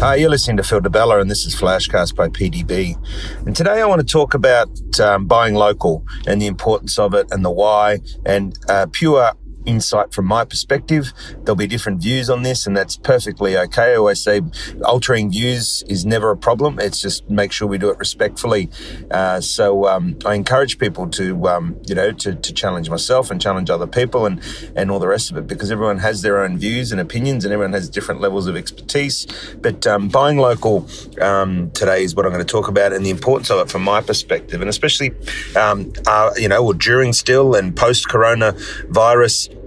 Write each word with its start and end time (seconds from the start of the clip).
Uh, 0.00 0.12
you're 0.12 0.30
listening 0.30 0.56
to 0.56 0.62
Phil 0.62 0.78
Di 0.78 0.88
Bella, 0.88 1.18
and 1.18 1.28
this 1.28 1.44
is 1.44 1.56
Flashcast 1.56 2.14
by 2.14 2.28
PDB. 2.28 2.96
And 3.44 3.56
today 3.56 3.82
I 3.82 3.84
want 3.86 4.00
to 4.00 4.06
talk 4.06 4.32
about 4.32 4.68
um, 5.00 5.26
buying 5.26 5.56
local 5.56 6.06
and 6.24 6.40
the 6.40 6.46
importance 6.46 7.00
of 7.00 7.14
it 7.14 7.26
and 7.32 7.44
the 7.44 7.50
why 7.50 7.98
and 8.24 8.56
uh, 8.68 8.86
pure 8.92 9.32
insight 9.66 10.12
from 10.12 10.24
my 10.26 10.44
perspective. 10.44 11.12
There'll 11.42 11.56
be 11.56 11.66
different 11.66 12.02
views 12.02 12.30
on 12.30 12.42
this, 12.42 12.66
and 12.66 12.76
that's 12.76 12.96
perfectly 12.96 13.56
okay. 13.56 13.92
I 13.92 13.96
always 13.96 14.20
say 14.20 14.40
altering 14.84 15.30
views 15.30 15.84
is 15.88 16.04
never 16.06 16.30
a 16.30 16.36
problem. 16.36 16.78
It's 16.80 17.00
just 17.00 17.28
make 17.28 17.52
sure 17.52 17.68
we 17.68 17.78
do 17.78 17.90
it 17.90 17.98
respectfully. 17.98 18.70
Uh, 19.10 19.40
so 19.40 19.86
um, 19.86 20.18
I 20.24 20.34
encourage 20.34 20.78
people 20.78 21.08
to, 21.10 21.48
um, 21.48 21.76
you 21.86 21.94
know, 21.94 22.12
to, 22.12 22.34
to, 22.34 22.52
challenge 22.58 22.90
myself 22.90 23.30
and 23.30 23.40
challenge 23.40 23.70
other 23.70 23.86
people 23.86 24.26
and, 24.26 24.42
and 24.74 24.90
all 24.90 24.98
the 24.98 25.06
rest 25.06 25.30
of 25.30 25.36
it 25.36 25.46
because 25.46 25.70
everyone 25.70 25.98
has 25.98 26.22
their 26.22 26.42
own 26.42 26.58
views 26.58 26.90
and 26.90 27.00
opinions 27.00 27.44
and 27.44 27.52
everyone 27.52 27.72
has 27.72 27.88
different 27.88 28.20
levels 28.20 28.46
of 28.46 28.56
expertise. 28.56 29.26
But 29.60 29.86
um, 29.86 30.08
buying 30.08 30.38
local 30.38 30.88
um, 31.20 31.70
today 31.70 32.02
is 32.02 32.16
what 32.16 32.26
I'm 32.26 32.32
going 32.32 32.44
to 32.44 32.50
talk 32.50 32.68
about 32.68 32.92
and 32.92 33.04
the 33.06 33.10
importance 33.10 33.50
of 33.50 33.60
it 33.60 33.70
from 33.70 33.82
my 33.82 34.00
perspective, 34.00 34.60
and 34.60 34.68
especially, 34.68 35.12
um, 35.56 35.92
uh, 36.06 36.30
you 36.36 36.48
know, 36.48 36.64
or 36.64 36.74
during 36.74 37.12
still 37.12 37.54
and 37.54 37.76
post 37.76 38.08
coronavirus 38.08 39.57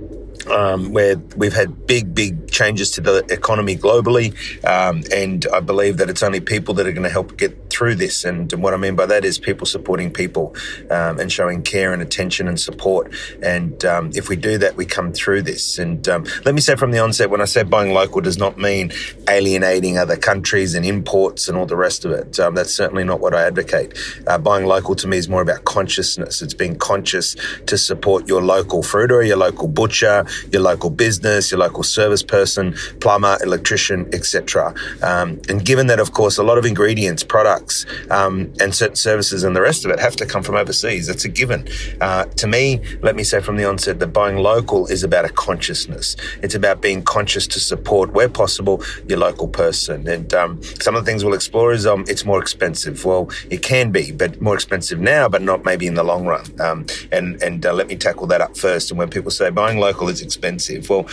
um, 0.48 0.92
where 0.94 1.18
we've 1.36 1.54
had 1.54 1.86
big, 1.88 2.14
big 2.14 2.50
changes 2.50 2.92
to 2.92 3.02
the 3.02 3.26
economy 3.30 3.76
globally. 3.78 4.34
Um, 4.66 5.04
and 5.12 5.46
I 5.54 5.60
believe 5.60 5.98
that 5.98 6.10
it's 6.10 6.24
only 6.24 6.40
people 6.40 6.74
that 6.76 6.88
are 6.88 6.92
going 6.92 7.04
to 7.04 7.10
help 7.10 7.38
get 7.38 7.58
through 7.82 7.96
this. 7.96 8.26
And 8.26 8.54
what 8.62 8.76
I 8.76 8.78
mean 8.78 8.96
by 8.96 9.08
that 9.08 9.26
is 9.26 9.40
people 9.40 9.66
supporting 9.66 10.12
people 10.12 10.56
um, 10.92 11.20
and 11.20 11.32
showing 11.32 11.64
care 11.64 11.94
and 11.94 12.00
attention 12.00 12.48
and 12.48 12.60
support. 12.60 13.12
And 13.42 13.84
um, 13.86 14.12
if 14.14 14.30
we 14.30 14.36
do 14.36 14.60
that, 14.60 14.76
we 14.76 14.86
come 14.86 15.12
through 15.14 15.42
this. 15.42 15.80
And 15.80 16.08
um, 16.08 16.28
let 16.46 16.54
me 16.54 16.62
say 16.62 16.76
from 16.76 16.92
the 16.92 17.00
onset, 17.00 17.32
when 17.32 17.42
I 17.42 17.46
say 17.46 17.64
buying 17.64 17.92
local 17.92 18.22
does 18.22 18.38
not 18.38 18.56
mean 18.60 18.92
alienating 19.28 19.98
other 19.98 20.16
countries 20.16 20.76
and 20.76 20.86
imports 20.86 21.48
and 21.48 21.58
all 21.58 21.66
the 21.66 21.76
rest 21.76 22.06
of 22.06 22.12
it. 22.12 22.40
Um, 22.40 22.54
that's 22.54 22.72
certainly 22.72 23.04
not 23.04 23.20
what 23.20 23.34
I 23.34 23.48
advocate. 23.48 23.98
Uh, 24.28 24.38
buying 24.38 24.68
local 24.68 24.94
to 24.98 25.08
me 25.08 25.18
is 25.18 25.28
more 25.28 25.42
about 25.42 25.66
consciousness. 25.66 26.44
It's 26.44 26.54
being 26.54 26.76
conscious 26.76 27.36
to 27.66 27.80
support 27.80 28.28
your 28.28 28.44
local 28.44 28.84
fruiter, 28.84 29.24
your 29.24 29.38
local 29.38 29.68
butcher, 29.68 30.24
your 30.52 30.62
local 30.62 30.92
business, 30.92 31.50
your 31.50 31.60
local 31.60 31.82
service 31.82 32.22
person, 32.22 32.76
plumber, 33.00 33.40
electrician, 33.42 34.08
etc. 34.14 34.76
Um, 35.02 35.42
and 35.50 35.66
given 35.66 35.88
that, 35.88 36.00
of 36.00 36.12
course, 36.12 36.38
a 36.38 36.44
lot 36.44 36.60
of 36.60 36.66
ingredients, 36.68 37.24
products, 37.24 37.71
um, 38.10 38.54
and 38.60 38.74
certain 38.74 38.96
services 38.96 39.44
and 39.44 39.56
the 39.56 39.62
rest 39.62 39.86
of 39.86 39.92
it 39.92 40.00
have 40.00 40.16
to 40.18 40.26
come 40.26 40.44
from 40.44 40.56
overseas, 40.56 41.10
it's 41.10 41.26
a 41.26 41.30
given. 41.30 41.68
Uh, 42.00 42.26
to 42.42 42.48
me, 42.48 42.80
let 43.02 43.16
me 43.16 43.24
say 43.24 43.40
from 43.42 43.58
the 43.58 43.66
onset 43.66 44.00
that 44.00 44.08
buying 44.08 44.38
local 44.38 44.88
is 44.88 45.04
about 45.04 45.26
a 45.26 45.30
consciousness. 45.30 46.16
It's 46.42 46.56
about 46.56 46.82
being 46.82 47.04
conscious 47.04 47.48
to 47.48 47.60
support, 47.60 48.14
where 48.14 48.30
possible, 48.30 48.84
your 49.08 49.20
local 49.20 49.48
person. 49.48 50.08
And 50.08 50.34
um, 50.34 50.62
some 50.80 50.96
of 50.96 51.06
the 51.06 51.12
things 51.12 51.24
we'll 51.24 51.34
explore 51.34 51.72
is 51.72 51.86
um, 51.86 52.06
it's 52.08 52.26
more 52.26 52.42
expensive. 52.42 53.06
Well, 53.06 53.30
it 53.50 53.62
can 53.62 53.92
be, 53.92 54.12
but 54.12 54.42
more 54.42 54.56
expensive 54.56 55.00
now, 55.00 55.28
but 55.30 55.42
not 55.42 55.66
maybe 55.66 55.88
in 55.88 55.96
the 55.96 56.04
long 56.04 56.26
run. 56.26 56.46
Um, 56.60 56.86
and 57.12 57.42
and 57.42 57.66
uh, 57.66 57.74
let 57.74 57.88
me 57.88 57.96
tackle 57.96 58.28
that 58.28 58.42
up 58.42 58.58
first. 58.58 58.92
And 58.92 58.98
when 58.98 59.10
people 59.10 59.32
say 59.32 59.50
buying 59.50 59.80
local 59.80 60.10
is 60.10 60.22
expensive. 60.22 60.90
Well, 60.90 61.08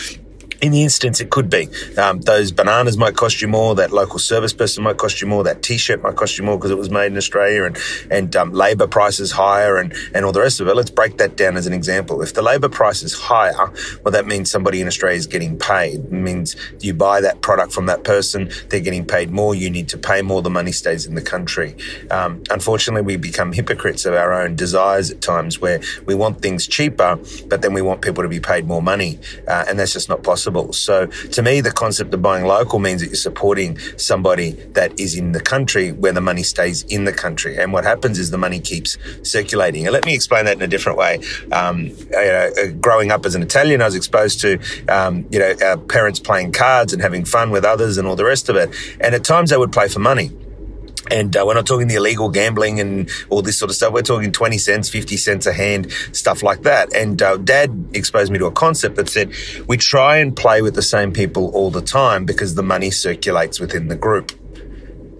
in 0.60 0.72
the 0.72 0.82
instance, 0.82 1.20
it 1.20 1.30
could 1.30 1.48
be 1.48 1.68
um, 1.96 2.20
those 2.22 2.50
bananas 2.50 2.96
might 2.96 3.14
cost 3.14 3.40
you 3.40 3.46
more. 3.46 3.76
That 3.76 3.92
local 3.92 4.18
service 4.18 4.52
person 4.52 4.82
might 4.82 4.96
cost 4.96 5.20
you 5.20 5.28
more. 5.28 5.44
That 5.44 5.62
T-shirt 5.62 6.02
might 6.02 6.16
cost 6.16 6.36
you 6.36 6.44
more 6.44 6.58
because 6.58 6.72
it 6.72 6.78
was 6.78 6.90
made 6.90 7.06
in 7.06 7.16
Australia, 7.16 7.64
and 7.64 7.78
and 8.10 8.34
um, 8.34 8.52
labour 8.52 8.88
prices 8.88 9.30
higher, 9.30 9.76
and 9.76 9.94
and 10.14 10.24
all 10.24 10.32
the 10.32 10.40
rest 10.40 10.60
of 10.60 10.66
it. 10.66 10.74
Let's 10.74 10.90
break 10.90 11.18
that 11.18 11.36
down 11.36 11.56
as 11.56 11.66
an 11.66 11.72
example. 11.72 12.22
If 12.22 12.34
the 12.34 12.42
labour 12.42 12.68
price 12.68 13.02
is 13.02 13.14
higher, 13.14 13.72
well, 14.02 14.12
that 14.12 14.26
means 14.26 14.50
somebody 14.50 14.80
in 14.80 14.88
Australia 14.88 15.16
is 15.16 15.28
getting 15.28 15.58
paid. 15.58 16.00
It 16.00 16.12
means 16.12 16.56
you 16.80 16.92
buy 16.92 17.20
that 17.20 17.40
product 17.40 17.72
from 17.72 17.86
that 17.86 18.02
person, 18.02 18.50
they're 18.68 18.80
getting 18.80 19.06
paid 19.06 19.30
more. 19.30 19.54
You 19.54 19.70
need 19.70 19.88
to 19.90 19.98
pay 19.98 20.22
more. 20.22 20.42
The 20.42 20.50
money 20.50 20.72
stays 20.72 21.06
in 21.06 21.14
the 21.14 21.22
country. 21.22 21.76
Um, 22.10 22.42
unfortunately, 22.50 23.02
we 23.02 23.16
become 23.16 23.52
hypocrites 23.52 24.06
of 24.06 24.14
our 24.14 24.32
own 24.32 24.56
desires 24.56 25.10
at 25.10 25.20
times, 25.20 25.60
where 25.60 25.80
we 26.04 26.16
want 26.16 26.42
things 26.42 26.66
cheaper, 26.66 27.18
but 27.46 27.62
then 27.62 27.74
we 27.74 27.82
want 27.82 28.02
people 28.02 28.24
to 28.24 28.28
be 28.28 28.40
paid 28.40 28.66
more 28.66 28.82
money, 28.82 29.20
uh, 29.46 29.64
and 29.68 29.78
that's 29.78 29.92
just 29.92 30.08
not 30.08 30.24
possible 30.24 30.47
possible. 30.48 30.72
So 30.72 31.06
to 31.06 31.42
me, 31.42 31.60
the 31.60 31.70
concept 31.70 32.14
of 32.14 32.22
buying 32.22 32.44
local 32.44 32.78
means 32.78 33.00
that 33.00 33.08
you're 33.08 33.16
supporting 33.16 33.78
somebody 33.96 34.52
that 34.72 34.98
is 34.98 35.16
in 35.16 35.32
the 35.32 35.40
country 35.40 35.92
where 35.92 36.12
the 36.12 36.20
money 36.20 36.42
stays 36.42 36.84
in 36.84 37.04
the 37.04 37.12
country. 37.12 37.58
And 37.58 37.72
what 37.72 37.84
happens 37.84 38.18
is 38.18 38.30
the 38.30 38.38
money 38.38 38.60
keeps 38.60 38.98
circulating. 39.22 39.86
And 39.86 39.92
let 39.92 40.04
me 40.04 40.14
explain 40.14 40.44
that 40.46 40.56
in 40.56 40.62
a 40.62 40.66
different 40.66 40.98
way. 40.98 41.20
Um, 41.52 41.86
you 41.86 42.10
know, 42.10 42.50
uh, 42.58 42.66
growing 42.80 43.10
up 43.10 43.26
as 43.26 43.34
an 43.34 43.42
Italian, 43.42 43.82
I 43.82 43.86
was 43.86 43.94
exposed 43.94 44.40
to, 44.40 44.58
um, 44.88 45.26
you 45.30 45.38
know, 45.38 45.54
our 45.62 45.76
parents 45.76 46.20
playing 46.20 46.52
cards 46.52 46.92
and 46.92 47.02
having 47.02 47.24
fun 47.24 47.50
with 47.50 47.64
others 47.64 47.98
and 47.98 48.08
all 48.08 48.16
the 48.16 48.24
rest 48.24 48.48
of 48.48 48.56
it. 48.56 48.70
And 49.00 49.14
at 49.14 49.24
times 49.24 49.50
they 49.50 49.56
would 49.56 49.72
play 49.72 49.88
for 49.88 50.00
money. 50.00 50.30
And 51.10 51.36
uh, 51.36 51.44
we're 51.46 51.54
not 51.54 51.66
talking 51.66 51.88
the 51.88 51.96
illegal 51.96 52.28
gambling 52.28 52.80
and 52.80 53.10
all 53.28 53.42
this 53.42 53.58
sort 53.58 53.70
of 53.70 53.76
stuff. 53.76 53.92
We're 53.92 54.02
talking 54.02 54.32
20 54.32 54.58
cents, 54.58 54.88
50 54.88 55.16
cents 55.16 55.46
a 55.46 55.52
hand, 55.52 55.90
stuff 56.12 56.42
like 56.42 56.62
that. 56.62 56.94
And 56.94 57.20
uh, 57.22 57.36
dad 57.36 57.90
exposed 57.94 58.32
me 58.32 58.38
to 58.38 58.46
a 58.46 58.52
concept 58.52 58.96
that 58.96 59.08
said 59.08 59.32
we 59.66 59.76
try 59.76 60.18
and 60.18 60.36
play 60.36 60.62
with 60.62 60.74
the 60.74 60.82
same 60.82 61.12
people 61.12 61.50
all 61.54 61.70
the 61.70 61.82
time 61.82 62.24
because 62.24 62.54
the 62.54 62.62
money 62.62 62.90
circulates 62.90 63.60
within 63.60 63.88
the 63.88 63.96
group. 63.96 64.32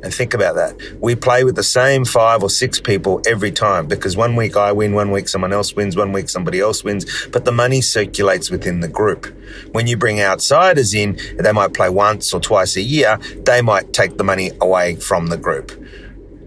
And 0.02 0.14
think 0.14 0.32
about 0.32 0.54
that. 0.54 0.76
We 1.00 1.16
play 1.16 1.42
with 1.42 1.56
the 1.56 1.64
same 1.64 2.04
five 2.04 2.42
or 2.42 2.50
six 2.50 2.80
people 2.80 3.20
every 3.26 3.50
time 3.50 3.86
because 3.86 4.16
one 4.16 4.36
week 4.36 4.56
I 4.56 4.70
win, 4.70 4.94
one 4.94 5.10
week 5.10 5.28
someone 5.28 5.52
else 5.52 5.74
wins, 5.74 5.96
one 5.96 6.12
week 6.12 6.28
somebody 6.28 6.60
else 6.60 6.84
wins, 6.84 7.04
but 7.28 7.44
the 7.44 7.52
money 7.52 7.80
circulates 7.80 8.50
within 8.50 8.80
the 8.80 8.88
group. 8.88 9.26
When 9.72 9.86
you 9.88 9.96
bring 9.96 10.20
outsiders 10.20 10.94
in, 10.94 11.18
they 11.38 11.52
might 11.52 11.74
play 11.74 11.88
once 11.88 12.32
or 12.32 12.40
twice 12.40 12.76
a 12.76 12.82
year, 12.82 13.18
they 13.44 13.60
might 13.60 13.92
take 13.92 14.18
the 14.18 14.24
money 14.24 14.52
away 14.60 14.96
from 14.96 15.28
the 15.28 15.36
group. 15.36 15.72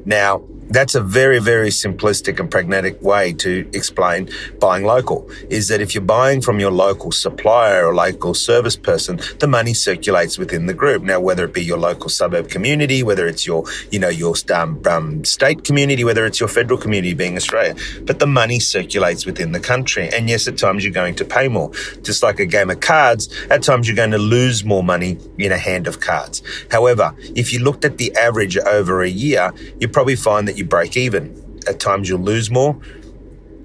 Now, 0.06 0.44
that's 0.72 0.96
a 0.96 1.02
very, 1.02 1.40
very 1.40 1.68
simplistic 1.68 2.40
and 2.40 2.50
pragmatic 2.50 3.02
way 3.02 3.34
to 3.34 3.70
explain 3.74 4.30
buying 4.60 4.86
local 4.86 5.30
is 5.50 5.68
that 5.68 5.82
if 5.82 5.94
you're 5.94 6.02
buying 6.02 6.42
from 6.42 6.62
your 6.62 6.72
local 6.72 7.12
supplier 7.12 7.86
or 7.86 7.94
local 7.94 8.34
service 8.34 8.78
person, 8.78 9.20
the 9.40 9.48
money 9.48 9.74
circulates 9.74 10.38
within 10.38 10.68
the 10.68 10.74
group. 10.74 11.04
Now, 11.04 11.20
whether 11.20 11.44
it 11.44 11.54
be 11.54 11.64
your 11.64 11.78
local 11.78 12.10
suburb 12.10 12.48
community, 12.50 13.04
whether 13.04 13.28
it's 13.28 13.46
your, 13.46 13.66
you 13.92 14.00
know, 14.00 14.08
your 14.08 14.34
um, 14.54 14.82
um, 14.88 15.26
state 15.26 15.66
community, 15.66 16.06
whether 16.06 16.26
it's 16.26 16.40
your 16.40 16.48
federal 16.48 16.80
community 16.80 17.14
being 17.14 17.36
Australia, 17.36 17.76
but 18.04 18.20
the 18.20 18.28
money 18.28 18.60
circulates 18.60 19.26
within 19.26 19.52
the 19.52 19.60
country. 19.60 20.10
And 20.14 20.30
yes, 20.30 20.48
at 20.48 20.58
times 20.58 20.86
you're 20.86 20.94
going 20.94 21.16
to 21.16 21.26
pay 21.26 21.50
more. 21.50 21.72
Just 22.02 22.24
like 22.24 22.40
a 22.40 22.46
game 22.46 22.70
of 22.70 22.80
cards, 22.80 23.28
at 23.50 23.62
times 23.62 23.90
you're 23.90 23.98
going 23.98 24.12
to 24.12 24.18
lose 24.18 24.64
more 24.64 24.84
money 24.84 25.18
in 25.38 25.52
a 25.52 25.58
hand 25.58 25.86
of 25.88 26.00
cards. 26.00 26.42
However, 26.72 27.14
if 27.36 27.52
you 27.52 27.60
looked 27.60 27.84
at 27.84 27.98
the 27.98 28.16
average 28.16 28.58
over 28.58 29.04
a 29.04 29.10
year, 29.10 29.52
you 29.80 29.90
probably 29.92 30.16
find 30.16 30.48
that 30.48 30.58
you 30.58 30.66
break 30.66 30.98
even. 30.98 31.60
At 31.68 31.80
times 31.80 32.10
you'll 32.10 32.20
lose 32.22 32.50
more, 32.50 32.80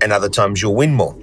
and 0.01 0.13
other 0.13 0.29
times 0.29 0.61
you'll 0.61 0.75
win 0.75 0.95
more. 0.95 1.17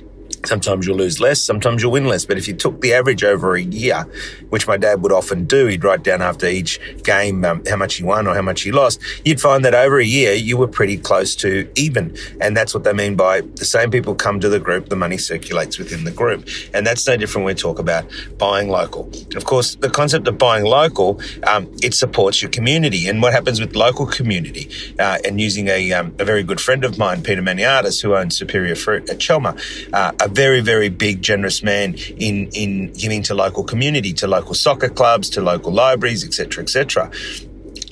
Sometimes 0.46 0.86
you'll 0.86 0.98
lose 0.98 1.20
less, 1.20 1.42
sometimes 1.42 1.82
you'll 1.82 1.92
win 1.92 2.06
less. 2.06 2.26
But 2.26 2.38
if 2.38 2.48
you 2.48 2.54
took 2.54 2.82
the 2.82 2.94
average 2.94 3.24
over 3.24 3.56
a 3.56 3.62
year, 3.62 4.04
which 4.50 4.68
my 4.68 4.78
dad 4.78 5.02
would 5.02 5.12
often 5.12 5.46
do, 5.46 5.68
he'd 5.68 5.84
write 5.84 6.04
down 6.04 6.22
after 6.22 6.48
each 6.48 6.80
game 7.04 7.46
um, 7.46 7.64
how 7.66 7.78
much 7.78 7.96
he 7.96 8.04
won 8.04 8.28
or 8.28 8.36
how 8.36 8.42
much 8.42 8.62
he 8.62 8.72
lost, 8.72 9.00
you'd 9.24 9.42
find 9.42 9.64
that 9.66 9.74
over 9.74 10.00
a 10.00 10.06
year 10.06 10.34
you 10.34 10.58
were 10.58 10.68
pretty 10.68 10.98
close 10.98 11.36
to 11.38 11.70
even. 11.76 12.16
And 12.42 12.56
that's 12.56 12.74
what 12.74 12.84
they 12.84 12.94
mean 12.94 13.16
by 13.16 13.42
the 13.42 13.66
same 13.66 13.92
people 13.92 14.16
come 14.16 14.40
to 14.40 14.50
the 14.50 14.60
group, 14.60 14.90
the 14.90 14.96
money 14.96 15.18
circulates 15.18 15.78
within 15.78 16.04
the 16.04 16.12
group. 16.12 16.48
And 16.74 16.86
that's 16.86 17.08
no 17.08 17.18
different 17.18 17.46
when 17.46 17.56
we 17.56 17.60
talk 17.60 17.80
about 17.80 18.06
buying 18.38 18.70
local. 18.70 19.10
Of 19.36 19.46
course, 19.46 19.76
the 19.76 19.90
concept 19.90 20.28
of 20.28 20.38
buying 20.38 20.66
local, 20.66 21.22
um, 21.48 21.70
it 21.82 21.94
supports 21.94 22.42
your 22.42 22.52
community. 22.52 23.08
And 23.08 23.22
what 23.22 23.34
happens 23.34 23.60
with 23.60 23.76
local 23.76 24.06
community, 24.06 24.70
uh, 25.00 25.18
and 25.26 25.40
using 25.40 25.68
a, 25.68 25.94
um, 25.94 26.16
a 26.20 26.26
very 26.26 26.44
good 26.44 26.60
friend 26.60 26.84
of 26.84 26.98
mine, 26.98 27.24
Peter 27.24 27.42
Maniatis, 27.42 28.02
who 28.02 28.16
owns 28.16 28.38
Superior 28.38 28.76
Fruit 28.76 29.10
at 29.10 29.20
Chelmer, 29.20 29.56
uh, 29.94 30.12
very, 30.34 30.62
very 30.62 30.90
big, 30.90 31.22
generous 31.22 31.64
man 31.64 31.96
in, 32.18 32.48
in 32.54 32.92
giving 32.94 33.24
to 33.24 33.34
local 33.34 33.64
community, 33.64 34.14
to 34.14 34.28
local 34.28 34.54
soccer 34.54 34.90
clubs, 34.90 35.30
to 35.30 35.42
local 35.42 35.72
libraries, 35.72 36.26
etc., 36.26 36.64
etc. 36.64 37.12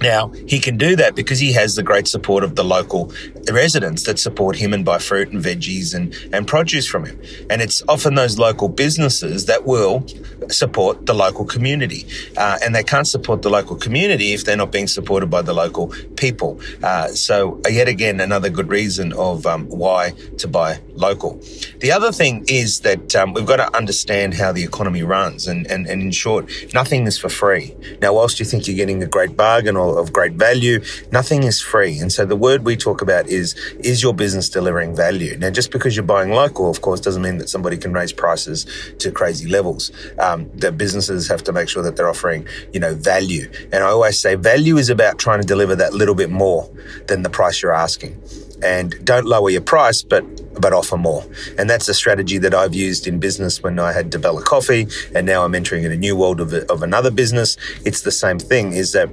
Now, 0.01 0.29
he 0.47 0.59
can 0.59 0.77
do 0.77 0.95
that 0.95 1.15
because 1.15 1.39
he 1.39 1.53
has 1.53 1.75
the 1.75 1.83
great 1.83 2.07
support 2.07 2.43
of 2.43 2.55
the 2.55 2.63
local 2.63 3.11
residents 3.51 4.03
that 4.03 4.19
support 4.19 4.55
him 4.55 4.73
and 4.73 4.83
buy 4.83 4.97
fruit 4.97 5.29
and 5.29 5.43
veggies 5.43 5.93
and, 5.93 6.15
and 6.33 6.47
produce 6.47 6.87
from 6.87 7.05
him. 7.05 7.19
And 7.49 7.61
it's 7.61 7.83
often 7.87 8.15
those 8.15 8.39
local 8.39 8.69
businesses 8.69 9.45
that 9.45 9.65
will 9.65 10.05
support 10.49 11.05
the 11.05 11.13
local 11.13 11.45
community. 11.45 12.05
Uh, 12.35 12.57
and 12.63 12.73
they 12.75 12.83
can't 12.83 13.07
support 13.07 13.41
the 13.41 13.49
local 13.49 13.75
community 13.75 14.33
if 14.33 14.45
they're 14.45 14.57
not 14.57 14.71
being 14.71 14.87
supported 14.87 15.27
by 15.27 15.41
the 15.41 15.53
local 15.53 15.93
people. 16.15 16.59
Uh, 16.81 17.07
so, 17.09 17.61
uh, 17.65 17.69
yet 17.69 17.87
again, 17.87 18.19
another 18.19 18.49
good 18.49 18.69
reason 18.69 19.13
of 19.13 19.45
um, 19.45 19.67
why 19.67 20.13
to 20.37 20.47
buy 20.47 20.79
local. 20.93 21.39
The 21.79 21.91
other 21.91 22.11
thing 22.11 22.45
is 22.47 22.81
that 22.81 23.15
um, 23.15 23.33
we've 23.33 23.45
got 23.45 23.57
to 23.57 23.77
understand 23.77 24.33
how 24.33 24.51
the 24.51 24.63
economy 24.63 25.03
runs. 25.03 25.47
And, 25.47 25.69
and, 25.69 25.87
and 25.87 26.01
in 26.01 26.11
short, 26.11 26.49
nothing 26.73 27.07
is 27.07 27.17
for 27.17 27.29
free. 27.29 27.75
Now, 28.01 28.13
whilst 28.13 28.39
you 28.39 28.45
think 28.45 28.67
you're 28.67 28.75
getting 28.75 29.03
a 29.03 29.07
great 29.07 29.37
bargain 29.37 29.75
or 29.75 29.90
of 29.97 30.13
great 30.13 30.33
value. 30.33 30.81
Nothing 31.11 31.43
is 31.43 31.61
free. 31.61 31.99
And 31.99 32.11
so 32.11 32.25
the 32.25 32.35
word 32.35 32.65
we 32.65 32.75
talk 32.75 33.01
about 33.01 33.27
is, 33.27 33.55
is 33.79 34.01
your 34.01 34.13
business 34.13 34.49
delivering 34.49 34.95
value? 34.95 35.37
Now, 35.37 35.49
just 35.49 35.71
because 35.71 35.95
you're 35.95 36.03
buying 36.03 36.31
local, 36.31 36.69
of 36.69 36.81
course, 36.81 36.99
doesn't 36.99 37.21
mean 37.21 37.37
that 37.37 37.49
somebody 37.49 37.77
can 37.77 37.93
raise 37.93 38.13
prices 38.13 38.65
to 38.99 39.11
crazy 39.11 39.47
levels. 39.47 39.91
Um, 40.19 40.49
the 40.53 40.71
businesses 40.71 41.27
have 41.27 41.43
to 41.43 41.53
make 41.53 41.69
sure 41.69 41.83
that 41.83 41.95
they're 41.95 42.09
offering, 42.09 42.47
you 42.73 42.79
know, 42.79 42.95
value. 42.95 43.51
And 43.71 43.83
I 43.83 43.87
always 43.87 44.19
say 44.19 44.35
value 44.35 44.77
is 44.77 44.89
about 44.89 45.17
trying 45.17 45.41
to 45.41 45.47
deliver 45.47 45.75
that 45.75 45.93
little 45.93 46.15
bit 46.15 46.29
more 46.29 46.69
than 47.07 47.23
the 47.23 47.29
price 47.29 47.61
you're 47.61 47.73
asking 47.73 48.21
and 48.63 49.03
don't 49.03 49.25
lower 49.25 49.49
your 49.49 49.61
price, 49.61 50.01
but 50.01 50.23
but 50.59 50.73
offer 50.73 50.97
more. 50.97 51.25
And 51.57 51.69
that's 51.69 51.87
a 51.87 51.93
strategy 51.93 52.37
that 52.39 52.53
I've 52.53 52.75
used 52.75 53.07
in 53.07 53.19
business 53.19 53.63
when 53.63 53.79
I 53.79 53.93
had 53.93 54.09
Di 54.09 54.19
Bella 54.19 54.43
Coffee, 54.43 54.87
and 55.15 55.25
now 55.25 55.43
I'm 55.43 55.55
entering 55.55 55.83
in 55.83 55.91
a 55.91 55.97
new 55.97 56.15
world 56.15 56.39
of, 56.39 56.53
of 56.53 56.83
another 56.83 57.11
business. 57.11 57.57
It's 57.85 58.01
the 58.01 58.11
same 58.11 58.37
thing. 58.37 58.73
Is 58.73 58.91
that 58.91 59.09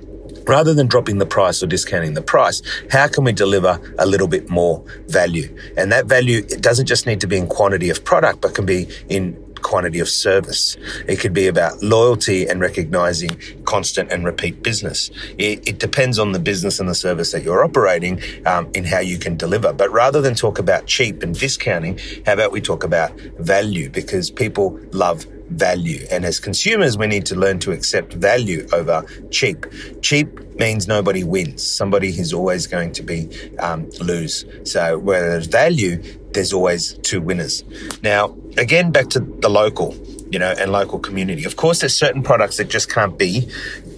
rather 0.49 0.75
than 0.75 0.87
dropping 0.87 1.19
the 1.19 1.27
price 1.27 1.63
or 1.63 1.67
discounting 1.67 2.15
the 2.15 2.23
price, 2.23 2.63
how 2.91 3.07
can 3.07 3.25
we 3.25 3.33
deliver 3.33 3.81
a 3.99 4.07
little 4.07 4.29
bit 4.29 4.49
more 4.49 4.83
value? 5.07 5.55
And 5.77 5.93
that 5.93 6.07
value, 6.07 6.39
it 6.39 6.63
doesn't 6.63 6.87
just 6.87 7.07
need 7.07 7.21
to 7.21 7.27
be 7.27 7.37
in 7.37 7.47
quantity 7.47 7.91
of 7.91 8.05
product, 8.05 8.41
but 8.41 8.55
can 8.55 8.67
be 8.67 8.89
in 9.09 9.45
quantity 9.63 9.99
of 9.99 10.09
service. 10.09 10.77
It 11.07 11.21
could 11.21 11.33
be 11.33 11.47
about 11.47 11.83
loyalty 11.83 12.47
and 12.47 12.61
recognizing 12.61 13.31
constant 13.65 14.11
and 14.11 14.25
repeat 14.25 14.63
business. 14.63 15.11
It, 15.37 15.67
it 15.69 15.79
depends 15.79 16.19
on 16.19 16.33
the 16.33 16.39
business 16.39 16.81
and 16.81 16.89
the 16.89 16.95
service 16.95 17.33
that 17.33 17.43
you're 17.43 17.65
operating 17.65 18.23
um, 18.47 18.71
in 18.75 18.85
how 18.85 19.01
you 19.01 19.19
can 19.19 19.37
deliver. 19.37 19.73
But 19.73 19.91
rather 19.91 20.21
than 20.21 20.35
talk 20.35 20.59
about 20.59 20.87
cheap 20.87 21.23
and 21.23 21.39
discounting, 21.39 21.99
how 22.25 22.35
about 22.35 22.53
we 22.53 22.61
talk 22.61 22.85
about 22.85 23.13
value? 23.39 23.91
Because 23.91 24.31
people 24.31 24.79
love 24.93 25.27
value. 25.51 26.07
And 26.11 26.25
as 26.25 26.41
consumers, 26.41 26.97
we 26.99 27.07
need 27.07 27.27
to 27.27 27.37
learn 27.37 27.59
to 27.61 27.73
accept 27.73 28.15
value 28.15 28.67
over 28.73 29.05
cheap. 29.31 29.67
Cheap 30.03 30.41
means 30.57 30.89
nobody 30.89 31.25
wins. 31.25 31.67
Somebody 31.67 32.09
is 32.09 32.33
always 32.33 32.67
going 32.67 32.93
to 32.93 33.03
be 33.03 33.29
um, 33.59 33.89
lose. 34.01 34.45
So 34.65 34.99
where 34.99 35.31
there's 35.31 35.47
value, 35.47 36.03
there's 36.33 36.53
always 36.53 36.95
two 36.99 37.21
winners. 37.21 37.65
Now, 38.03 38.37
again, 38.57 38.91
back 38.91 39.09
to 39.11 39.21
the 39.21 39.49
local, 39.49 39.95
you 40.31 40.39
know, 40.39 40.55
and 40.59 40.73
local 40.73 40.99
community. 40.99 41.45
Of 41.45 41.57
course, 41.57 41.81
there's 41.81 41.95
certain 41.95 42.23
products 42.23 42.57
that 42.59 42.69
just 42.69 42.91
can't 42.91 43.19
be 43.19 43.49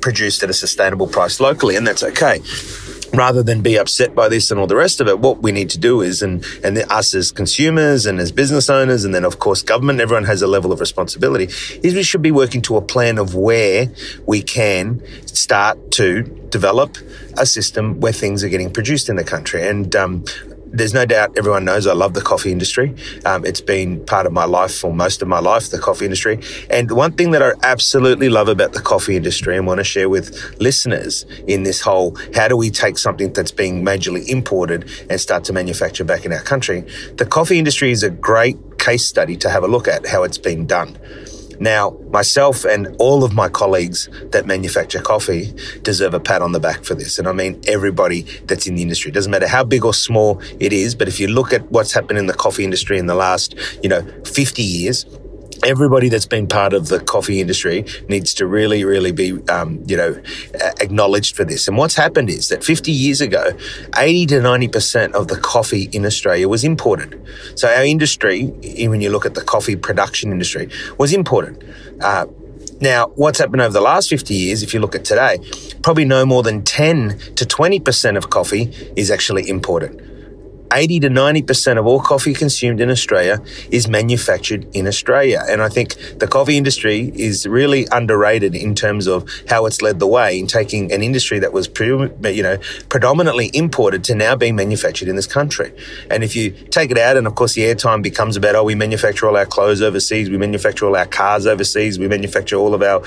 produced 0.00 0.42
at 0.42 0.50
a 0.50 0.54
sustainable 0.54 1.06
price 1.06 1.40
locally, 1.40 1.76
and 1.76 1.86
that's 1.86 2.02
okay 2.02 2.40
rather 3.12 3.42
than 3.42 3.60
be 3.60 3.76
upset 3.78 4.14
by 4.14 4.28
this 4.28 4.50
and 4.50 4.60
all 4.60 4.66
the 4.66 4.76
rest 4.76 5.00
of 5.00 5.08
it, 5.08 5.18
what 5.18 5.42
we 5.42 5.52
need 5.52 5.70
to 5.70 5.78
do 5.78 6.00
is, 6.00 6.22
and, 6.22 6.44
and 6.62 6.78
us 6.90 7.14
as 7.14 7.32
consumers 7.32 8.06
and 8.06 8.20
as 8.20 8.32
business 8.32 8.70
owners, 8.70 9.04
and 9.04 9.14
then 9.14 9.24
of 9.24 9.38
course 9.38 9.62
government, 9.62 10.00
everyone 10.00 10.24
has 10.24 10.42
a 10.42 10.46
level 10.46 10.72
of 10.72 10.80
responsibility, 10.80 11.44
is 11.82 11.94
we 11.94 12.02
should 12.02 12.22
be 12.22 12.30
working 12.30 12.62
to 12.62 12.76
a 12.76 12.82
plan 12.82 13.18
of 13.18 13.34
where 13.34 13.90
we 14.26 14.42
can 14.42 15.02
start 15.26 15.90
to 15.92 16.22
develop 16.50 16.96
a 17.36 17.46
system 17.46 18.00
where 18.00 18.12
things 18.12 18.42
are 18.44 18.48
getting 18.48 18.72
produced 18.72 19.08
in 19.08 19.16
the 19.16 19.24
country. 19.24 19.66
And 19.66 19.94
um, 19.96 20.24
there's 20.72 20.94
no 20.94 21.04
doubt 21.04 21.36
everyone 21.36 21.64
knows 21.64 21.86
I 21.86 21.92
love 21.92 22.14
the 22.14 22.20
coffee 22.20 22.52
industry. 22.52 22.94
Um, 23.24 23.44
it's 23.44 23.60
been 23.60 24.04
part 24.04 24.26
of 24.26 24.32
my 24.32 24.44
life 24.44 24.74
for 24.74 24.92
most 24.92 25.22
of 25.22 25.28
my 25.28 25.40
life, 25.40 25.70
the 25.70 25.78
coffee 25.78 26.04
industry. 26.04 26.40
And 26.70 26.90
one 26.90 27.12
thing 27.12 27.32
that 27.32 27.42
I 27.42 27.52
absolutely 27.62 28.28
love 28.28 28.48
about 28.48 28.72
the 28.72 28.80
coffee 28.80 29.16
industry 29.16 29.56
and 29.56 29.66
want 29.66 29.78
to 29.78 29.84
share 29.84 30.08
with 30.08 30.56
listeners 30.60 31.24
in 31.46 31.64
this 31.64 31.80
whole 31.80 32.16
how 32.34 32.48
do 32.48 32.56
we 32.56 32.70
take 32.70 32.98
something 32.98 33.32
that's 33.32 33.52
being 33.52 33.84
majorly 33.84 34.26
imported 34.28 34.88
and 35.10 35.20
start 35.20 35.44
to 35.44 35.52
manufacture 35.52 36.04
back 36.04 36.24
in 36.24 36.32
our 36.32 36.42
country? 36.42 36.84
The 37.16 37.26
coffee 37.26 37.58
industry 37.58 37.90
is 37.90 38.02
a 38.02 38.10
great 38.10 38.78
case 38.78 39.04
study 39.06 39.36
to 39.38 39.50
have 39.50 39.62
a 39.62 39.68
look 39.68 39.88
at 39.88 40.06
how 40.06 40.22
it's 40.22 40.38
been 40.38 40.66
done. 40.66 40.98
Now, 41.60 41.96
myself 42.10 42.64
and 42.64 42.96
all 42.98 43.22
of 43.22 43.34
my 43.34 43.50
colleagues 43.50 44.08
that 44.30 44.46
manufacture 44.46 45.00
coffee 45.00 45.52
deserve 45.82 46.14
a 46.14 46.20
pat 46.20 46.40
on 46.40 46.52
the 46.52 46.58
back 46.58 46.84
for 46.84 46.94
this. 46.94 47.18
And 47.18 47.28
I 47.28 47.32
mean 47.32 47.60
everybody 47.68 48.22
that's 48.46 48.66
in 48.66 48.76
the 48.76 48.82
industry. 48.82 49.10
It 49.10 49.14
doesn't 49.14 49.30
matter 49.30 49.46
how 49.46 49.62
big 49.62 49.84
or 49.84 49.92
small 49.92 50.40
it 50.58 50.72
is, 50.72 50.94
but 50.94 51.06
if 51.06 51.20
you 51.20 51.28
look 51.28 51.52
at 51.52 51.70
what's 51.70 51.92
happened 51.92 52.18
in 52.18 52.26
the 52.26 52.34
coffee 52.34 52.64
industry 52.64 52.98
in 52.98 53.06
the 53.06 53.14
last, 53.14 53.54
you 53.82 53.90
know, 53.90 54.00
50 54.24 54.62
years, 54.62 55.04
everybody 55.64 56.08
that's 56.08 56.26
been 56.26 56.46
part 56.46 56.72
of 56.72 56.88
the 56.88 57.00
coffee 57.00 57.40
industry 57.40 57.84
needs 58.08 58.34
to 58.34 58.46
really, 58.46 58.84
really 58.84 59.12
be, 59.12 59.38
um, 59.48 59.82
you 59.86 59.96
know, 59.96 60.20
acknowledged 60.80 61.36
for 61.36 61.44
this. 61.44 61.68
And 61.68 61.76
what's 61.76 61.94
happened 61.94 62.30
is 62.30 62.48
that 62.48 62.64
50 62.64 62.90
years 62.90 63.20
ago, 63.20 63.52
80 63.96 64.26
to 64.26 64.34
90% 64.36 65.12
of 65.12 65.28
the 65.28 65.36
coffee 65.36 65.88
in 65.92 66.06
Australia 66.06 66.48
was 66.48 66.64
imported. 66.64 67.20
So 67.54 67.68
our 67.68 67.84
industry, 67.84 68.52
even 68.62 68.90
when 68.90 69.00
you 69.00 69.10
look 69.10 69.26
at 69.26 69.34
the 69.34 69.42
coffee 69.42 69.76
production 69.76 70.32
industry, 70.32 70.68
was 70.98 71.12
imported. 71.12 71.64
Uh, 72.00 72.26
now, 72.80 73.08
what's 73.08 73.38
happened 73.38 73.60
over 73.60 73.74
the 73.74 73.80
last 73.82 74.08
50 74.08 74.32
years, 74.32 74.62
if 74.62 74.72
you 74.72 74.80
look 74.80 74.94
at 74.94 75.04
today, 75.04 75.38
probably 75.82 76.06
no 76.06 76.24
more 76.24 76.42
than 76.42 76.62
10 76.62 77.18
to 77.36 77.44
20% 77.44 78.16
of 78.16 78.30
coffee 78.30 78.72
is 78.96 79.10
actually 79.10 79.48
imported. 79.50 80.09
80 80.72 81.00
to 81.00 81.08
90% 81.08 81.78
of 81.78 81.86
all 81.86 82.00
coffee 82.00 82.34
consumed 82.34 82.80
in 82.80 82.90
Australia 82.90 83.42
is 83.70 83.88
manufactured 83.88 84.66
in 84.74 84.86
Australia. 84.86 85.42
And 85.48 85.62
I 85.62 85.68
think 85.68 85.96
the 86.18 86.26
coffee 86.26 86.56
industry 86.56 87.12
is 87.14 87.46
really 87.46 87.86
underrated 87.92 88.54
in 88.54 88.74
terms 88.74 89.06
of 89.06 89.28
how 89.48 89.66
it's 89.66 89.82
led 89.82 89.98
the 89.98 90.06
way 90.06 90.38
in 90.38 90.46
taking 90.46 90.92
an 90.92 91.02
industry 91.02 91.38
that 91.40 91.52
was, 91.52 91.68
you 91.78 92.42
know, 92.42 92.58
predominantly 92.88 93.50
imported 93.54 94.04
to 94.04 94.14
now 94.14 94.36
being 94.36 94.56
manufactured 94.56 95.08
in 95.08 95.16
this 95.16 95.26
country. 95.26 95.72
And 96.10 96.22
if 96.22 96.36
you 96.36 96.50
take 96.50 96.90
it 96.90 96.98
out, 96.98 97.16
and 97.16 97.26
of 97.26 97.34
course 97.34 97.54
the 97.54 97.62
airtime 97.62 98.02
becomes 98.02 98.36
about, 98.36 98.54
oh, 98.54 98.64
we 98.64 98.74
manufacture 98.74 99.26
all 99.28 99.36
our 99.36 99.46
clothes 99.46 99.82
overseas, 99.82 100.30
we 100.30 100.38
manufacture 100.38 100.86
all 100.86 100.96
our 100.96 101.06
cars 101.06 101.46
overseas, 101.46 101.98
we 101.98 102.08
manufacture 102.08 102.56
all 102.56 102.74
of 102.74 102.82
our 102.82 103.02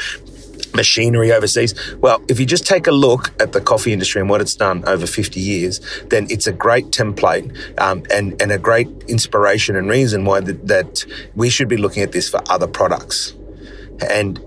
machinery 0.74 1.32
overseas. 1.32 1.74
Well, 1.96 2.24
if 2.28 2.40
you 2.40 2.46
just 2.46 2.66
take 2.66 2.88
a 2.88 2.92
look 2.92 3.32
at 3.42 3.54
the 3.54 3.62
coffee 3.62 3.94
industry 3.94 4.22
and 4.22 4.30
what 4.30 4.42
it's 4.42 4.56
done 4.56 4.84
over 4.88 5.06
50 5.06 5.40
years, 5.40 5.80
then 6.10 6.28
it's 6.30 6.48
a 6.48 6.54
great 6.54 6.88
template 6.88 7.80
um, 7.80 8.04
and, 8.12 8.40
and 8.42 8.52
a 8.52 8.58
great 8.58 8.88
inspiration 9.08 9.76
and 9.76 9.90
reason 9.90 10.26
why 10.26 10.40
the, 10.40 10.54
that 10.54 11.06
we 11.36 11.50
should 11.50 11.68
be 11.68 11.78
looking 11.78 12.04
at 12.04 12.12
this 12.12 12.30
for 12.30 12.42
other 12.50 12.68
products. 12.68 13.34
And 14.10 14.40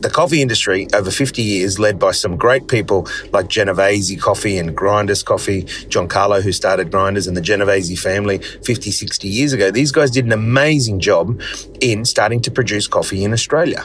the 0.00 0.10
coffee 0.10 0.40
industry 0.40 0.88
over 0.94 1.10
50 1.10 1.42
years, 1.42 1.78
led 1.78 1.98
by 1.98 2.12
some 2.12 2.36
great 2.36 2.68
people 2.68 3.06
like 3.32 3.48
Genovese 3.48 4.20
Coffee 4.20 4.56
and 4.56 4.74
Grinders 4.74 5.22
Coffee, 5.22 5.64
Giancarlo, 5.64 6.42
who 6.42 6.52
started 6.52 6.90
Grinders 6.90 7.26
and 7.26 7.36
the 7.36 7.42
Genovese 7.42 8.00
family 8.02 8.38
50, 8.38 8.90
60 8.90 9.28
years 9.28 9.52
ago. 9.52 9.70
These 9.70 9.92
guys 9.92 10.10
did 10.10 10.24
an 10.24 10.32
amazing 10.32 11.00
job 11.00 11.40
in 11.80 12.04
starting 12.04 12.40
to 12.42 12.50
produce 12.50 12.86
coffee 12.86 13.24
in 13.24 13.32
Australia. 13.32 13.84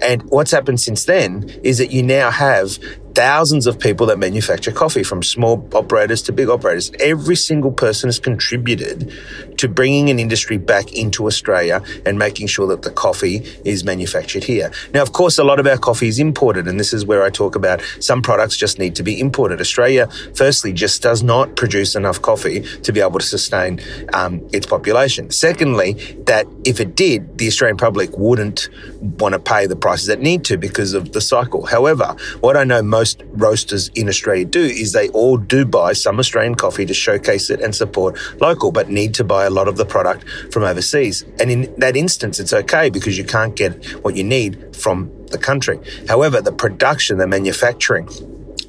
And 0.00 0.22
what's 0.30 0.50
happened 0.50 0.80
since 0.80 1.04
then 1.04 1.48
is 1.62 1.78
that 1.78 1.90
you 1.90 2.02
now 2.02 2.30
have 2.30 2.78
thousands 3.16 3.66
of 3.66 3.78
people 3.80 4.04
that 4.04 4.18
manufacture 4.18 4.70
coffee 4.70 5.02
from 5.02 5.22
small 5.22 5.66
operators 5.72 6.20
to 6.20 6.32
big 6.32 6.50
operators. 6.50 6.92
Every 7.00 7.34
single 7.34 7.72
person 7.72 8.08
has 8.08 8.18
contributed 8.18 9.10
to 9.56 9.68
bringing 9.68 10.10
an 10.10 10.18
industry 10.18 10.58
back 10.58 10.92
into 10.92 11.26
Australia 11.26 11.82
and 12.04 12.18
making 12.18 12.48
sure 12.48 12.66
that 12.66 12.82
the 12.82 12.90
coffee 12.90 13.36
is 13.64 13.84
manufactured 13.84 14.44
here. 14.44 14.70
Now, 14.92 15.00
of 15.00 15.12
course, 15.12 15.38
a 15.38 15.44
lot 15.44 15.58
of 15.58 15.66
our 15.66 15.78
coffee 15.78 16.08
is 16.08 16.18
imported, 16.18 16.68
and 16.68 16.78
this 16.78 16.92
is 16.92 17.06
where 17.06 17.22
I 17.22 17.30
talk 17.30 17.56
about 17.56 17.80
some 18.00 18.20
products 18.20 18.54
just 18.54 18.78
need 18.78 18.94
to 18.96 19.02
be 19.02 19.18
imported. 19.18 19.62
Australia, 19.62 20.08
firstly, 20.34 20.74
just 20.74 21.00
does 21.00 21.22
not 21.22 21.56
produce 21.56 21.94
enough 21.94 22.20
coffee 22.20 22.60
to 22.82 22.92
be 22.92 23.00
able 23.00 23.18
to 23.18 23.24
sustain 23.24 23.80
um, 24.12 24.46
its 24.52 24.66
population. 24.66 25.30
Secondly, 25.30 25.94
that 26.26 26.46
if 26.64 26.80
it 26.80 26.94
did, 26.94 27.38
the 27.38 27.46
Australian 27.46 27.78
public 27.78 28.10
wouldn't 28.18 28.68
want 29.00 29.32
to 29.32 29.38
pay 29.38 29.66
the 29.66 29.76
prices 29.76 30.06
that 30.08 30.20
need 30.20 30.44
to 30.44 30.58
because 30.58 30.92
of 30.92 31.12
the 31.12 31.22
cycle. 31.22 31.64
However, 31.64 32.14
what 32.40 32.58
I 32.58 32.64
know 32.64 32.82
most 32.82 33.05
most 33.06 33.22
roasters 33.34 33.88
in 33.94 34.08
Australia 34.08 34.44
do 34.44 34.64
is 34.64 34.92
they 34.92 35.08
all 35.10 35.36
do 35.36 35.64
buy 35.64 35.92
some 35.92 36.18
Australian 36.18 36.56
coffee 36.56 36.84
to 36.84 36.94
showcase 36.94 37.50
it 37.50 37.60
and 37.60 37.72
support 37.72 38.18
local, 38.40 38.72
but 38.72 38.88
need 38.88 39.14
to 39.14 39.22
buy 39.22 39.44
a 39.44 39.50
lot 39.50 39.68
of 39.68 39.76
the 39.76 39.84
product 39.84 40.28
from 40.52 40.64
overseas. 40.64 41.24
And 41.38 41.48
in 41.50 41.72
that 41.78 41.96
instance, 41.96 42.40
it's 42.40 42.52
okay 42.52 42.90
because 42.90 43.16
you 43.16 43.24
can't 43.24 43.54
get 43.54 43.72
what 44.02 44.16
you 44.16 44.24
need 44.24 44.74
from 44.74 45.08
the 45.28 45.38
country. 45.38 45.78
However, 46.08 46.40
the 46.40 46.52
production, 46.52 47.18
the 47.18 47.28
manufacturing, 47.28 48.08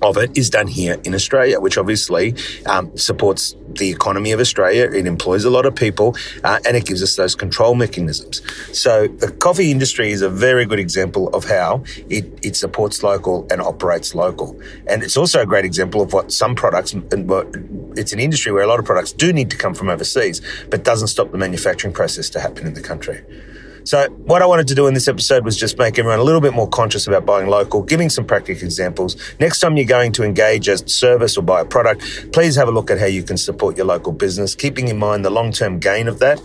of 0.02 0.18
it 0.18 0.38
is 0.38 0.50
done 0.50 0.68
here 0.68 0.98
in 1.04 1.14
Australia, 1.14 1.60
which 1.60 1.78
obviously 1.78 2.36
um, 2.66 2.96
supports 2.98 3.56
the 3.70 3.90
economy 3.90 4.32
of 4.32 4.40
Australia. 4.40 4.84
It 4.86 5.06
employs 5.06 5.46
a 5.46 5.50
lot 5.50 5.66
of 5.66 5.76
people 5.76 6.16
uh, 6.44 6.60
and 6.66 6.76
it 6.78 6.86
gives 6.86 7.04
us 7.04 7.16
those 7.16 7.36
control 7.36 7.76
mechanisms. 7.76 8.42
So 8.74 9.08
the 9.08 9.32
coffee 9.32 9.72
industry 9.72 10.12
is 10.12 10.22
a 10.22 10.30
very 10.30 10.66
good 10.66 10.80
example 10.80 11.30
of 11.30 11.46
how 11.46 11.84
it, 12.10 12.26
it 12.44 12.56
supports 12.56 13.04
local 13.04 13.48
and 13.52 13.62
operates 13.62 14.16
local. 14.16 14.60
And 14.88 15.04
it's 15.04 15.18
also 15.18 15.42
a 15.42 15.46
great 15.46 15.66
example 15.66 16.02
of 16.02 16.14
what 16.14 16.32
some 16.32 16.56
products, 16.56 16.94
it's 16.94 18.14
an 18.14 18.20
industry 18.20 18.52
where 18.52 18.64
a 18.64 18.68
lot 18.68 18.80
of 18.80 18.86
products 18.86 19.12
do 19.12 19.34
need 19.34 19.50
to 19.52 19.58
come 19.58 19.74
from 19.74 19.90
overseas, 19.90 20.42
but 20.70 20.84
doesn't 20.84 21.08
stop 21.08 21.32
the 21.32 21.38
manufacturing 21.38 21.94
process 21.94 22.30
to 22.32 22.40
happen 22.40 22.68
in 22.68 22.74
the 22.74 22.82
country. 22.82 23.24
So, 23.88 24.10
what 24.10 24.42
I 24.42 24.46
wanted 24.46 24.68
to 24.68 24.76
do 24.76 24.88
in 24.88 24.94
this 24.94 25.08
episode 25.08 25.46
was 25.46 25.56
just 25.56 25.78
make 25.78 25.98
everyone 25.98 26.20
a 26.20 26.24
little 26.24 26.42
bit 26.42 26.52
more 26.52 26.68
conscious 26.68 27.08
about 27.08 27.26
buying 27.26 27.48
local, 27.48 27.82
giving 27.82 28.10
some 28.10 28.26
practical 28.26 28.66
examples. 28.66 29.16
Next 29.40 29.62
time 29.62 29.78
you're 29.78 29.86
going 29.86 30.12
to 30.12 30.24
engage 30.24 30.68
a 30.68 30.78
service 30.90 31.38
or 31.38 31.42
buy 31.42 31.62
a 31.62 31.66
product, 31.66 32.34
please 32.34 32.58
have 32.58 32.68
a 32.68 32.72
look 32.72 32.92
at 32.92 33.00
how 33.00 33.06
you 33.06 33.24
can 33.24 33.38
support 33.38 33.78
your 33.78 33.86
local 33.86 34.12
business, 34.12 34.56
keeping 34.56 34.90
in 34.90 34.98
mind 34.98 35.24
the 35.24 35.30
long 35.30 35.54
term 35.54 35.80
gain 35.80 36.10
of 36.10 36.20
that. 36.20 36.38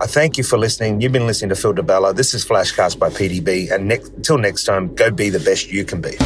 I 0.00 0.08
thank 0.08 0.38
you 0.38 0.42
for 0.42 0.58
listening. 0.58 1.00
You've 1.00 1.12
been 1.12 1.28
listening 1.28 1.50
to 1.50 1.54
Phil 1.54 1.72
Di 1.72 1.82
Bella. 1.82 2.12
This 2.12 2.34
is 2.34 2.44
Flashcast 2.44 2.98
by 2.98 3.10
PDB. 3.10 3.70
And 3.70 3.92
until 3.92 4.38
next 4.38 4.64
time, 4.64 4.92
go 4.96 5.12
be 5.12 5.30
the 5.30 5.38
best 5.38 5.70
you 5.70 5.84
can 5.84 6.00
be. 6.00 6.16